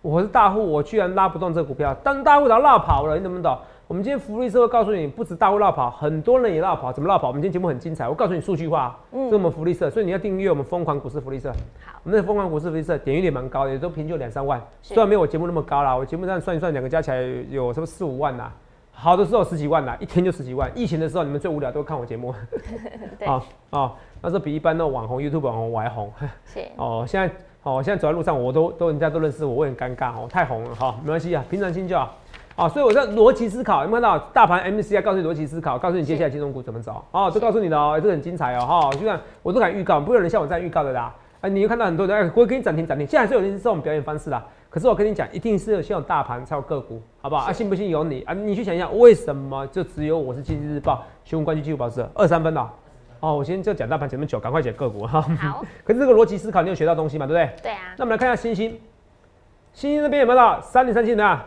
[0.00, 3.58] 我是大户，我居然拉不动这个股票，但大户都绕跑了，你懂不懂？
[3.88, 6.92] 我们今天福利社会告诉你，不止大户绕跑，很多人也绕跑。
[6.92, 7.28] 怎么绕跑？
[7.28, 11.50] 我们今天节目很精彩，我告诉你数据化，这是我们福利社，所以你要订阅我们疯狂股市福利社。
[11.86, 18.52] 好，我们的疯狂股市福利社点阅率蛮高的，也都平均两三万，是虽然没有我节目那么高啦，我节目上算一算，两个加起来有什么四五万呐、
[18.92, 20.70] 好的时候十几万呐、一天就十几万。
[20.74, 22.34] 疫情的时候，你们最无聊都看我节目，
[23.18, 26.12] 对啊啊，那时候比一般那种网红 YouTube 网红我还红。
[26.44, 32.14] 是 哦，现在哦，现在走在路上，我都都人家都认识我，我很尴尬哦，太红了哈、没关系啊，平常心就好。
[32.58, 37.04] 啊，所以我在逻辑思考，有没有看到大盘 MCI 告诉你逻辑思考，告诉你接下来金融股怎么走？
[37.12, 41.14] 哦，都告诉你的哦，这个很精彩哦，哈、就像我都敢预告，不会有人像我这样预告的啦。
[41.40, 44.44] 啊，你又看到很多人哎，我会给你涨停涨停，现在还是有人是这种表演方式啦。
[44.68, 47.44] 可是我跟你讲，一定是有先有大盘才有个股，好不好？
[47.48, 48.34] 啊，信不信由你啊。
[48.34, 52.68] 你去想一下，为什么就只有我是经济日报新闻冠军技术保持二三分了？
[53.20, 55.20] 哦，我先就讲大盘前面九，赶快讲个股哈。
[55.20, 57.24] 好， 可是这个逻辑思考，你有学到东西嘛？
[57.24, 57.62] 对不对？
[57.62, 58.70] 对啊，那我们来看一下星星，
[59.72, 61.46] 星星那边有没有到三零三七的啊？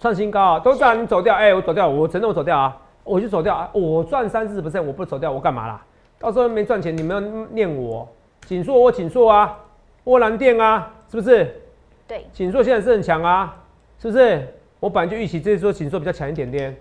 [0.00, 2.76] 创新高啊，都让你走掉，哎、我走掉，我承认我走掉啊。
[3.04, 5.82] 我就走掉啊，我赚三四十我不走掉，我干嘛啦？
[6.18, 8.06] 到时候没赚钱，你们要念我，
[8.42, 9.58] 锦硕我锦硕啊，
[10.04, 11.58] 沃蓝电啊，是不是？
[12.06, 13.56] 对，锦硕现在是很强啊，
[13.98, 14.46] 是不是？
[14.78, 16.76] 我本来就预期这次说锦硕比较强一点点，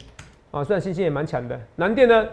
[0.51, 1.57] 啊，虽然信心也蛮强的。
[1.77, 2.27] 南电呢？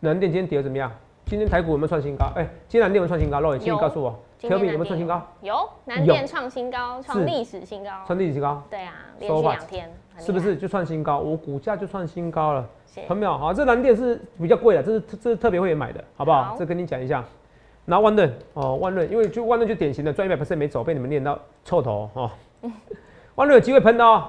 [0.00, 0.90] 南电今天跌的怎么样？
[1.26, 2.26] 今天台股有没有创新高？
[2.34, 3.40] 哎、今天南电有创新高？
[3.40, 5.22] 肉眼，请你告诉我，Q 币有南没有创新高？
[5.42, 7.90] 有南电创新高，创历史新高。
[8.06, 10.56] 创历史新高，对啊，连续两天，是不是？
[10.56, 11.18] 就创新高？
[11.18, 12.68] 我股价就创新高了。
[12.86, 13.36] 是看到没有？
[13.36, 16.44] 好，这蓝电是比较贵的，这是这是特别会员买的，好不好？
[16.44, 17.24] 好这跟你讲一下。
[17.86, 22.30] 然后万润哦，万润，因为就万润就典型的赚一百 percent 没走，被你们念到臭头哦。
[23.34, 24.24] 万润有机会喷的哦，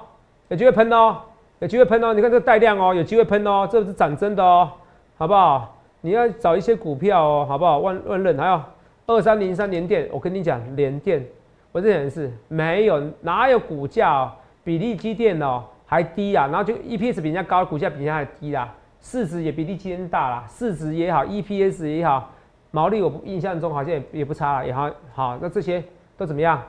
[0.49, 1.21] 有机会喷的哦，
[1.59, 2.13] 有机会喷哦。
[2.13, 4.69] 你看这个带量哦，有机会喷哦，这是涨真的哦，
[5.15, 5.77] 好不好？
[6.01, 7.79] 你要找一些股票哦，好不好？
[7.79, 8.61] 万万润还有
[9.05, 11.25] 二三零三联电，我跟你讲，联电，
[11.71, 14.31] 我这点是没有哪有股价哦，
[14.63, 22.31] 比例机电哦还低啊，然后就 EPS 比人家高，股价比人家还低啦，市值也比例机电大啦，市值也好，EPS 也好，
[22.71, 25.83] 毛利我印象中好像也也不差啦，也好好，那这些
[26.17, 26.61] 都怎么样？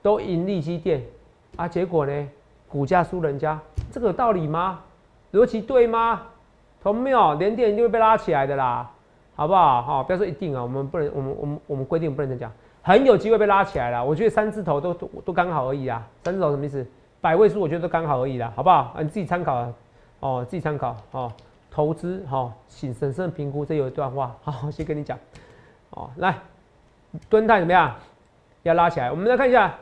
[0.00, 1.02] 都盈利机电
[1.56, 2.28] 啊，结果呢，
[2.68, 3.58] 股价输人家，
[3.92, 4.80] 这个有道理吗？
[5.32, 6.22] 逻辑对吗？
[6.82, 7.34] 同没有？
[7.34, 8.90] 连电一定会被拉起来的啦，
[9.36, 9.80] 好不好？
[9.82, 12.50] 好、不要说一定啊，我们不能，我们我们我们规定不能这样
[12.82, 14.02] 讲，很有机会被拉起来啦。
[14.02, 16.84] 我觉得三字头都都都刚好而已啊，三字头什么意思？
[17.22, 18.92] 百位数我觉得刚好而已啦，好不好？
[18.94, 19.74] 啊，你自己参考啊，
[20.20, 21.32] 哦，自己参考哦。
[21.70, 23.64] 投资哈，请审慎评估。
[23.64, 25.18] 这有一段话， 好，先跟你讲。
[25.90, 26.36] 哦，来，
[27.30, 27.94] 蹲态怎么样？
[28.62, 29.10] 要拉起来。
[29.10, 29.74] 我们来看一下，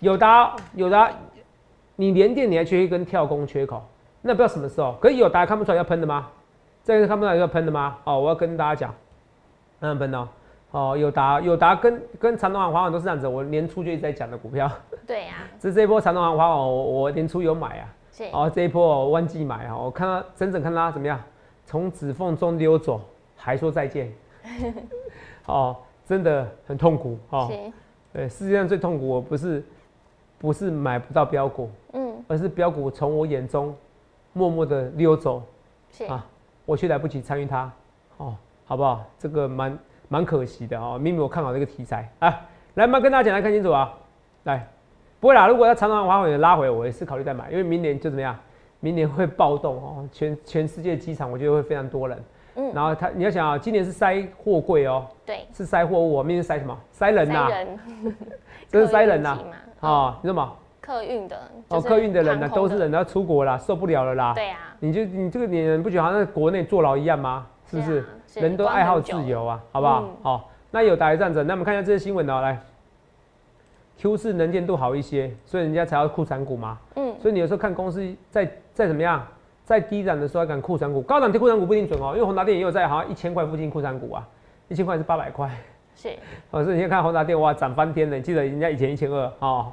[0.00, 1.10] 友达，友达，
[1.96, 3.82] 你连电你还缺一根跳空缺口，
[4.20, 4.92] 那不知道什么时候。
[5.00, 6.28] 可是友达看不出来要喷的吗？
[6.84, 7.96] 这个看不出来要喷的吗？
[8.04, 8.94] 哦，我要跟大家讲，
[9.80, 10.28] 让喷哦。
[10.72, 13.26] 哦，友达，友达跟跟长隆、华网都是这样子。
[13.26, 14.70] 我年初就一直在讲的股票，
[15.06, 17.88] 对呀，只是这一波长隆行、华网，我我年初有买啊。
[18.12, 18.24] 是。
[18.32, 21.20] 哦，这一波我忘记买啊，我看到整整看他怎么样，
[21.64, 23.00] 从指缝中溜走，
[23.36, 24.12] 还说再见。
[25.46, 27.48] 哦，真的很痛苦哦。
[27.50, 27.72] 是，
[28.12, 29.64] 对，世界上最痛苦，我不是
[30.38, 33.74] 不是买不到标股，嗯，而是标股从我眼中
[34.32, 35.42] 默默的溜走。
[35.90, 36.24] 是，啊，
[36.64, 37.70] 我却来不及参与它，
[38.18, 39.04] 哦，好不好？
[39.18, 42.10] 这个蛮蛮可惜的哦，明明我看好这个题材。
[42.18, 42.40] 啊，
[42.74, 43.92] 来，妈跟大家讲来看清楚啊，
[44.44, 44.68] 来，
[45.22, 48.36] 不会啦，如果要长长华尾拉回，我也是考虑再买，因为明年就怎么样，
[48.80, 52.18] 明年会暴动哦，全全世界机场我觉得会非常多人，
[52.56, 52.72] 嗯。
[52.74, 56.76] 然后他你要想啊，今年是塞货柜哦，对，是塞货物哦，明年是塞什么？
[56.90, 57.78] 塞人呐、塞人，
[58.68, 59.56] 这是塞人呐、客运机嘛。
[59.88, 60.52] 哦，你知道吗？
[60.80, 61.36] 客运的，
[61.68, 64.32] 哦，就是客运的人呢、都是人，要出国啦，受不了了啦。
[64.34, 67.46] 对啊，你就你这个你不觉得好像在国内坐牢一样吗？
[67.70, 68.04] 是不是？
[68.34, 70.02] 人都爱好自由啊，好不好？
[70.02, 70.10] 嗯。
[70.24, 72.58] 好，那有打一战争，那我们看一下这些新闻哦，来
[73.98, 76.78] ，Q 四能见度好一些，所以人家才要库存股嘛。
[76.96, 79.26] 嗯，所以你有时候看公司在在怎么样，
[79.64, 84.28] 在低档的时候要赶库存股，高档贴库存股不一定准哦，因为宏达电也有在好像一千块附近库存股啊，
[84.68, 85.50] 一千块是八百块。
[85.94, 86.08] 是，
[86.50, 89.72] 哦，所以你看宏达电哇涨翻天了，你记得人家以前一千二哦，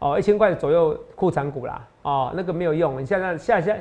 [0.00, 3.74] 哦一千块左右库存股啦，哦那个没有用，你现在下下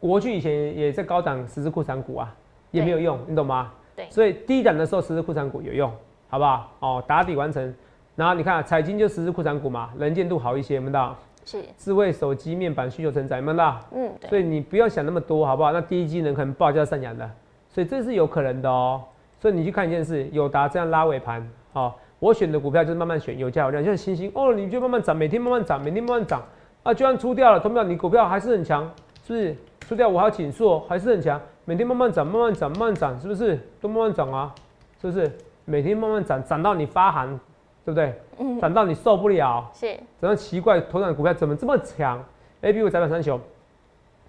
[0.00, 2.34] 国巨以前也在高档实质库存股啊，
[2.72, 3.72] 也没有用，你懂吗？
[3.96, 5.90] 对所以低档的时候实质库存股有用，
[6.28, 6.72] 好不好？
[6.80, 7.74] 哦打底完成，
[8.18, 11.14] 然后你看彩金就实质库存股嘛，能见度好一些，有没有到？
[11.44, 13.78] 是，智慧手机面板需求成长，有没有到？
[13.92, 15.70] 嗯，对，所以你不要想那么多，好不好？
[15.70, 17.30] 那第一机能可能报价上扬的，
[17.68, 19.00] 所以这是有可能的哦。
[19.40, 26.42] 所以你去看一件事，友达这样拉尾盘，好、我选的股票就是慢慢选，有价有量，像星星哦，你就慢慢涨，每天慢慢涨，每天慢慢涨
[26.82, 28.82] 啊，就算出掉了，同票你股票还是很强，
[29.24, 29.56] 是不是？
[29.86, 33.56] 出掉我还要紧缩，还是很强，每天慢慢涨，慢慢涨，慢慢涨，是不是？
[33.80, 34.52] 都慢慢涨啊，
[35.00, 35.30] 是不是？
[35.64, 37.38] 每天慢慢涨，涨到你发寒，
[37.88, 38.14] 对不对？
[38.38, 39.66] 嗯，涨到你受不了。
[39.72, 42.22] 是，怎么奇怪，头涨的股票怎么这么强
[42.60, 43.40] ？A B 五窄板三雄，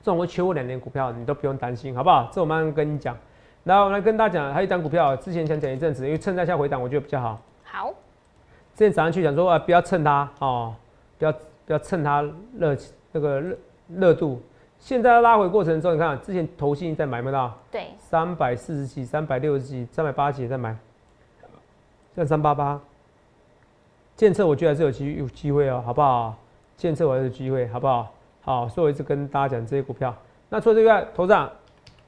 [0.01, 2.29] 这种会缺货两年股票，你都不用担心，好不好？
[2.31, 3.17] 这我慢慢跟你讲。
[3.65, 7.41] 然后我来跟大家讲，还有一档股票，之前想讲一阵子，因为趁在下回档，我觉得比较好。
[7.65, 7.89] 好，
[8.73, 10.73] 之前早上去讲说啊，不要蹭它哦，
[11.17, 11.31] 不要
[11.65, 12.25] 不要蹭它
[12.57, 13.57] 热气那个热
[13.89, 14.41] 热度。
[14.77, 20.73] 现在拉回过程中，你看之前投信在买没到对，三百四十几、三百六十几、三百八十几也在买，
[22.15, 22.79] 像三八八，
[24.19, 26.35] 建测我觉得还是有机有机会哦，好不好？
[26.75, 28.11] 建测我还是有机会，好不好？
[28.41, 30.13] 好，所以我一直跟大家讲这些股票。
[30.49, 31.49] 那除了这个外，头长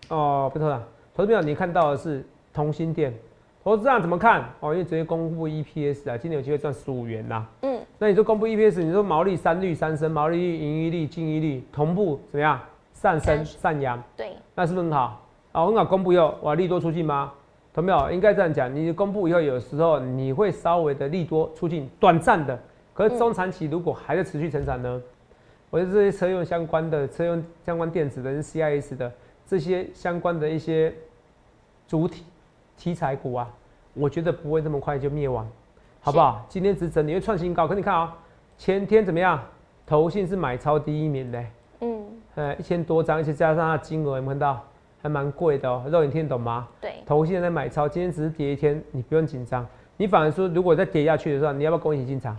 [0.10, 0.84] 哦，不是头长，
[1.16, 2.22] 投资票你看到的是
[2.54, 3.18] 同心店，
[3.64, 4.44] 投资长怎么看？
[4.60, 12.60] 哦，因为昨天公布 EPS 啊，今年有机会赚十五元呐、嗯，那你说公布 EPS，你说毛利三率三升，毛利率、盈余率、净利率同步怎么样？
[12.94, 14.04] 上升、上扬。
[14.18, 15.26] 对，那是不是很好？
[15.54, 15.86] 哦，很好。
[15.86, 17.32] 公布以后，哇，利多出尽吗？
[17.74, 18.12] 同没有？
[18.12, 22.60] 应该这样讲，你公布以后，有时候你会稍微的利多出尽，短暂的。
[22.94, 25.02] 可是中长期如果还在持续成长呢？
[25.70, 29.10] 我觉得这些车用相关的、车用相关电子的、CIS 的，
[29.48, 30.94] 这些相关的一些
[31.88, 32.26] 主体
[32.78, 33.50] 题材股啊，
[33.94, 35.48] 我觉得不会这么快就灭亡，
[36.02, 36.46] 好不好？
[36.50, 38.18] 今天只整你会创新高，可你看啊、
[38.58, 39.42] 前天怎么样？
[39.86, 41.44] 投信是买超第一名的，
[41.80, 42.06] 嗯，
[42.36, 44.66] 呃，一千多张，而且加上它金额，有没有看到？
[45.02, 45.84] 还蛮贵的哦。
[45.90, 46.68] 肉，你听得懂吗？
[46.80, 49.66] 对，头现在买超，今天只是跌一天，你不用紧张。
[49.98, 52.36] 你反而说，如果再跌下去的时候，你要不要跟我一起进场？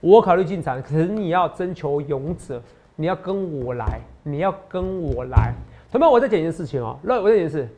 [0.00, 2.60] 我考虑进场，可是你要征求勇者，
[2.96, 5.54] 你要跟我来，你要跟我来。
[5.90, 7.68] 同们，我再讲一件事情哦，那我再讲一件事，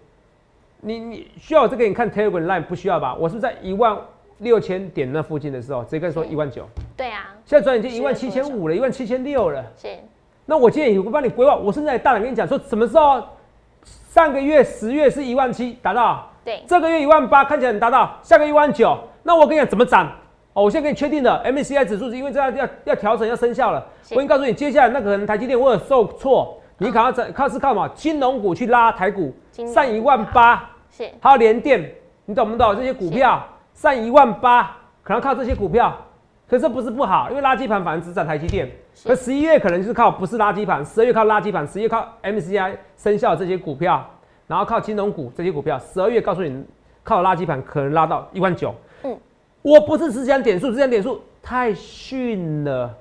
[0.80, 3.14] 你你需要我再给你看 Telegram Line 不需要吧？
[3.14, 3.96] 我是是在一万
[4.38, 6.64] 六千点那附近的时候，直接跟你说一万九，
[6.96, 9.64] 对啊，现在转眼间一万七千五了，一万七千六了。
[9.76, 9.88] 是，
[10.46, 13.22] 那我建议我帮你规划，我现在大胆跟你讲说，什么时候？
[14.14, 20.06] 上个月十月是一万七达到，对，这个月一万八看起来很达到，下个月一万九，那我跟你讲怎么涨？
[20.52, 27.88] 哦，我现在给你确定的 MSCI 指数是因为这样要要调整要生效了，我已经告诉你，接下来那可能台积电会有受挫，你可能要在靠是靠什么？
[27.88, 29.34] 金融股去拉台股
[29.66, 31.92] 上一万八，是，还有联电，
[32.26, 32.76] 你懂不懂？
[32.76, 35.92] 这些股票上一万八，可能靠这些股票，
[36.54, 38.70] 可是这不是不好，因为垃圾盘反而只涨台积电。
[38.94, 44.08] 是可十一月可能就是靠不是垃圾盘，十二月靠垃圾盘，十一月靠 MCI 生效这些股票，
[44.46, 46.64] 然后靠金融股这些股票，十二月告诉你
[47.02, 48.72] 靠垃圾盘可能拉到一万九。
[49.02, 49.18] 嗯，
[49.62, 52.96] 我不是只讲点数，只讲点数太逊了。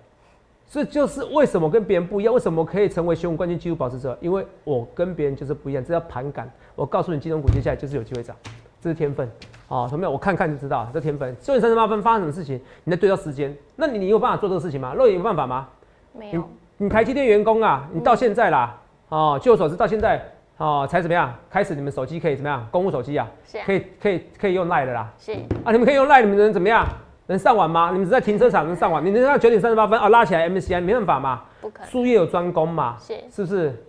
[0.67, 4.17] 这就是为什么跟别人不一样，为什么可以成为选股冠军纪录保持者？
[4.19, 6.51] 因为我跟别人就是不一样，这叫盘感。
[6.73, 8.35] 我告诉你，金融股接下来就是有机会涨，
[8.81, 9.29] 这是天分。
[9.73, 10.12] 哦，同没有？
[10.12, 11.36] 我看看就知道，这天分。
[11.41, 12.62] 九点三十八分发生什么事情？
[12.83, 14.93] 你在对照时间，那你你有办法做这个事情吗？
[14.93, 15.67] 肉眼有办法吗？
[16.12, 20.23] 你没有，你台积电员工啊，你到现在啦，哦，据我所知到现在
[20.57, 21.33] 哦才怎么样？
[21.49, 22.67] 开始你们手机可以怎么样？
[22.69, 25.12] 公务手机啊，是啊可以可以可以用 Line 的啦。
[25.17, 25.31] 是，
[25.63, 26.88] 啊，你们可以用 Line，你们能怎么样？
[27.25, 27.89] 能上网吗？
[27.91, 29.03] 你们只在停车场能上网？
[29.03, 31.41] 你能让九点三十八分啊拉起来 MCI 没办法嘛？
[31.62, 33.83] 不可能，术业有专攻嘛，是是不是？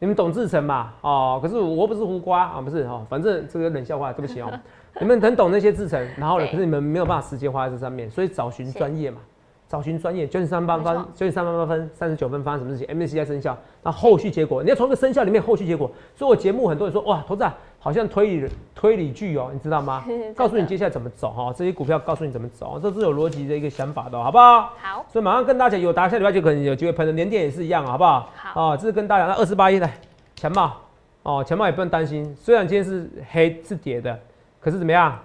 [0.00, 0.92] 你们懂制程嘛？
[1.00, 4.50] 哦，可是我不是胡瓜啊，不是哦，反正这个冷笑话，对不起哦。
[5.00, 9.18] 你们很懂那些制成，然后呢，可是你们没有办法时间花在这上面，所以找寻专业嘛，
[9.68, 10.26] 找寻专业。
[10.26, 10.84] 九点三八分
[11.14, 15.90] 九点三十八分，三十九分发生什么事情？MACI 生效，那后续结果，你要从这个生效里面后续结果。
[16.14, 20.04] 所以我节目很多人说，哇，投资啊，好像推理推理剧哦，你知道吗？
[20.36, 24.72] 告诉你接下来怎么走哈，这些股票告诉你怎么走，这是有逻辑的一个想法的，好不好？
[24.80, 28.28] 好，所以马上跟大家讲，有答下礼拜就可能有机会喷的，连电也是一样，好不好？
[28.34, 29.92] 好哦，这是跟大家那二十八亿来
[30.34, 30.72] 强茂
[31.22, 34.18] 哦，强茂也不用担心，虽然今天是黑是跌的，
[34.60, 35.18] 可是怎么样？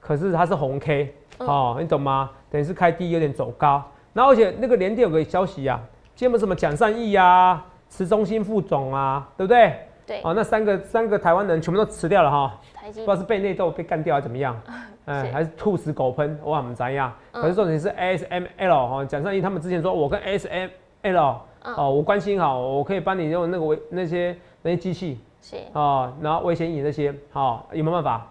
[0.00, 2.30] 可是它是红 K 哦，你懂吗？
[2.50, 3.82] 等于是开低有点走高，
[4.14, 5.78] 然后而且那个连电有个消息啊，
[6.14, 9.74] 今天不是什么蒋善义啊、池中心副总啊，对不对？
[10.08, 12.58] 对，哦，那三个三个台湾人全部都辞掉了哈。
[12.86, 14.58] 不知道是被内斗被干掉还是怎么样，
[15.04, 17.12] 嗯，还是兔死狗烹，我们怎样？
[17.32, 28.26] 嗯可是重点是 ASML 哈，蒋尚义他们之前说我跟 ASML 嗯哦，我关心好，我可以帮你用那个维那些那些机器是，哦，然后危险引那些，好有没有办法？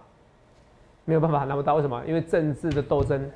[1.05, 2.01] 没有办法拿不到，为什么？
[2.05, 3.29] 因为政治的斗争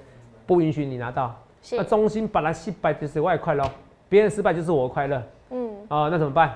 [0.45, 1.33] 不允许你拿到。
[1.73, 3.63] 那，中心本来失败就是我也快乐，
[4.09, 6.53] 别人失败就是我的快乐嗯，啊，那怎么办？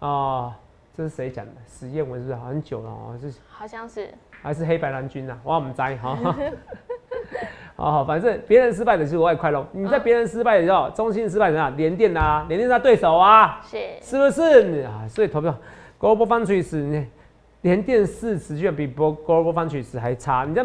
[0.00, 0.56] 啊，
[1.00, 1.52] 这是谁讲的？
[1.66, 2.38] 史艳文是不是？
[2.44, 5.40] 很久了哦，是好像是，还是黑白蓝军呐、啊？
[5.42, 6.14] 我们摘哈。
[7.74, 9.66] 好好，反正别人失败的就是我也快乐。
[9.72, 14.82] 你在别人失败的时候，中心失败的啊，连电啊，连电是他对手啊，是，是不是？
[14.84, 15.56] 啊，所以投票
[15.98, 17.06] Global Foundries 呢，
[17.62, 20.62] 联电市值居然比 Glo- Global Foundries 还差，你这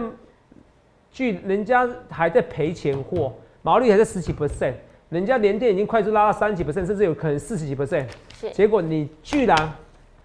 [1.09, 4.73] 据人家还在赔钱货，毛利还在十几 percent，
[5.07, 8.05] 人家连电已经快速拉到三十几 percent，甚至有可能四十几 percent。
[8.33, 9.55] 是，结果你居然，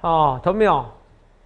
[0.01, 0.85] 哦，投没有？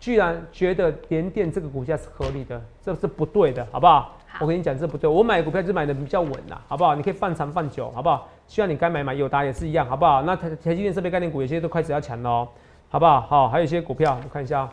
[0.01, 4.13] 居然觉得联电这个股价是合理的，这是不对的，好不好？
[4.27, 5.09] 好我跟你讲，这不对。
[5.09, 6.95] 我买股票就买的比较稳啦，好不好？
[6.95, 8.29] 你可以放长放久，好不好？
[8.47, 10.21] 希望你该买买，友达也是一样，好不好？
[10.23, 12.49] 那台台积电设备概念股有些都开始要强了哦，
[12.91, 13.21] 好不好？
[13.23, 14.69] 好，还有一些股票，我看一下，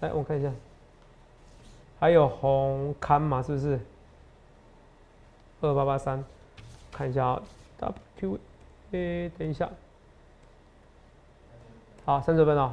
[0.00, 0.50] 来我看一下，
[2.00, 3.78] 还有红康嘛，是不是？
[5.60, 6.24] 二八八三，
[6.90, 7.42] 看一下啊、
[8.20, 8.38] w
[8.92, 9.68] 诶、等一下。
[12.04, 12.72] 好，三十分哦。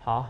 [0.00, 0.26] 好，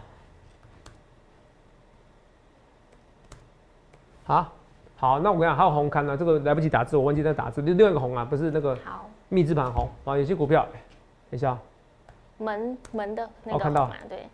[4.25, 4.53] 好，
[4.97, 10.67] 好，那我跟你讲，还有红刊呢、这个来不及打字，我忘记在打字，另另外一个红啊，不是那个好，密字盘红啊，有些股票，
[11.31, 11.57] 等一下，
[12.37, 14.27] 门门的那个哦看到对，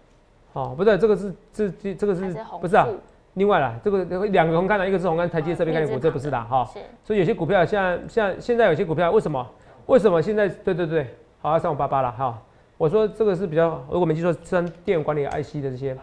[0.55, 2.89] 哦，不对，这个是这这这个是不是啊？
[3.35, 6.65] 另外啦，这个两个红刊的，一个是红刊台阶设备概念股，这不是的哈。
[6.73, 9.47] 是，所以有些股票现在现在现在有些股票为什么
[9.87, 11.15] 为什么现在对对对，
[11.51, 12.41] 好三五八八了哈。
[12.77, 15.97] 我说这个是比较，如果没记错，是跟电源管理 IC 的这些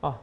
[0.00, 0.20] 啊，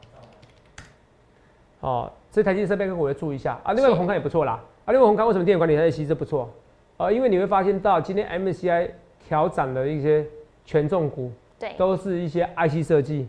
[1.80, 3.72] 哦，这台积设备跟我要注意一下啊。
[3.72, 6.50] 另外一个红刊也不错啦，啊，另外红康为什么电源管理 IC 这不错？
[6.98, 8.90] 啊，因为你会发现到今天 MSCI
[9.26, 10.26] 调涨了一些
[10.64, 13.26] 权重股，对，都是一些 IC 设计，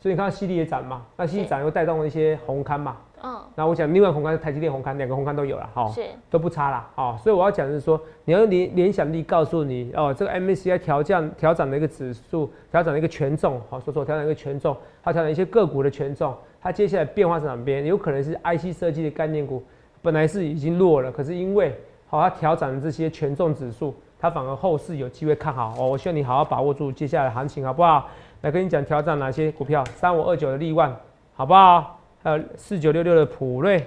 [0.00, 2.96] 所以你看到犀利也涨嘛，那犀利涨又带动了一些红康嘛。
[3.24, 17.86] 嗯，那我讲另外红刊是台积电红刊，两个红刊都有了，哈，是都不差啦，哦，所以我要讲的是说，你要用联联想力告诉你，哦，这个 MACI 调降调整的一个指数，调整的一个权重，好，说说调整一个权重，它调整一些个股的权重，它接下来变化是哪边？
[17.86, 19.62] 有可能是 IC 设计的概念股，
[20.02, 21.72] 本来是已经弱了，可是因为
[22.08, 25.90] 好它调整这些权重指数，它反而后市有机会看好哦。
[25.90, 28.08] 我希望你好好把握住接下来的行情，好不好？
[28.40, 30.92] 来跟你讲调整哪些股票，三五二九的利万，
[31.34, 32.00] 好不好？
[32.22, 33.84] 还有四九六六的普瑞，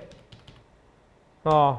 [1.44, 1.78] 哦，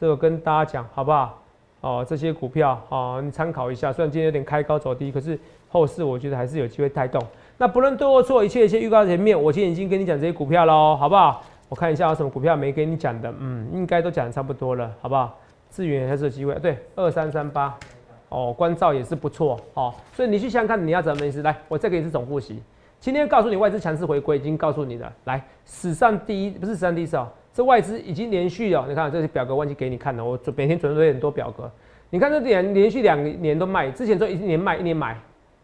[0.00, 1.42] 这个跟大家讲好不好？
[1.80, 3.92] 哦，这些股票哦，你参考一下。
[3.92, 7.22] 虽然今天有点开高走低，可是后市我觉得还是有机会带动。
[7.56, 11.42] 那不论对或错，一切一切预告前面，我今天已经跟你讲这些股票喽，好不好？
[11.68, 15.38] 我看一下有什么股票没跟你讲的，嗯，应该都讲的差不多了，好不好？
[15.70, 17.76] 智源还是有机会，对，二三三八，
[18.28, 21.42] 哦，关照也是不错，哦，所以你去想想看你要怎么意思？
[21.42, 22.60] 来，我再给你一次总复习。
[22.98, 25.12] 今天告诉你外资强势回归，已经告诉你了。
[25.24, 31.70] 来，史上第一不是史上第一次哦，这外资已经连续哦，你看这些表格忘记给你看了，我准每天准备很多表格。
[32.10, 35.16] 你看这点连续两年都卖，之前都一年卖一年买，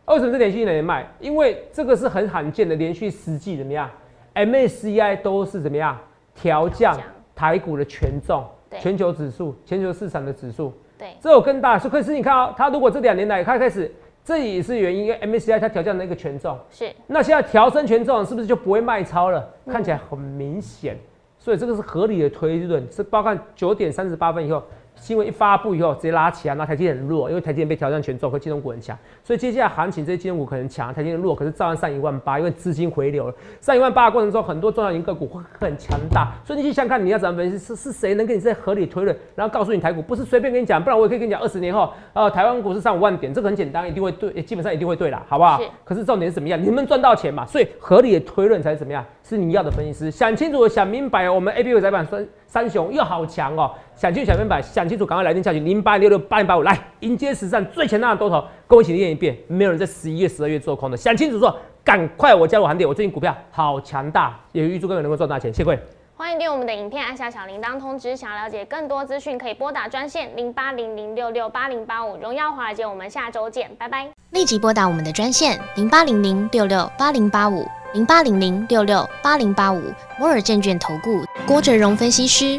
[0.06, 1.04] 为什么是连续一年卖？
[1.18, 3.90] 因为这个是很罕见的连续十季怎么样
[4.34, 5.98] ？MACI 都是怎么样
[6.34, 6.96] 调降
[7.34, 8.44] 台股的权重，
[8.78, 10.72] 全球指数、全球市场的指数。
[10.96, 13.90] 对，这有更大，可是你看哦，它如果这两年来它开始。
[14.24, 16.92] 这也是原因，因为 MACI 它调降了一个权重，是。
[17.06, 19.48] 那现在调升权重，是不是就不会卖超了？
[19.66, 20.96] 看起来很明显，
[21.38, 24.62] 所以这个是合理的推论，是包括九点三十八分以后。
[25.02, 33.34] 新闻一发布以后，直接拉起来，那台积电很弱，因为台积电被挑战权重和金融股很强，所以接下来行情这些金融股可能强，台积电弱，可是照样上一万八，因为资金回流了。
[33.60, 45.60] 上一万八的过程中，很多重要型个股会很强大，所以你去想看你要怎么分析，是是谁能跟你在合理推论，然后告诉你台股不是随便跟你讲，不然我也可以跟你讲二十年后，呃，台湾股市上五万点，这个很简单，一定会对，基本上一定会对啦，好不好？
[45.84, 46.62] 可是重点是怎么样？
[46.62, 47.44] 你能赚到钱嘛？
[47.44, 49.04] 所以合理的推论才是怎么样？
[49.24, 53.70] 是你要的分析师，想清楚、想明白，我们 A B U 窄板三三雄又好强哦！
[53.96, 59.34] 想清楚、想明白，想清楚，赶快来电下去零八六六八零八五来迎接史上最强大的多头，跟我一起练一遍。
[59.48, 62.86] 没有人在十一月、十二月做空的，想清楚说，赶快我加入行列。
[62.86, 65.50] 我最近股票好强大，也预祝各位能够赚大钱。
[65.50, 65.78] 谢谢。
[66.14, 68.14] 欢迎订阅我们的影片，按下小铃铛通知。
[68.14, 72.18] 想要了解更多资讯，可以拨打专线零八零零六六八零八五。
[72.18, 74.06] 荣耀华尔街，我们下周见，拜拜。
[74.32, 77.66] 立即拨打我们的专线零八零零六六八零八五。
[77.92, 82.58] 零八零零六六八零八五摩尔证券投顾郭哲荣分析师，